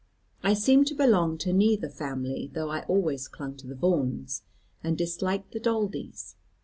[0.41, 4.41] I seemed to belong to neither family; though I always clung to the Vaughans,
[4.83, 6.33] and disliked the Daldys.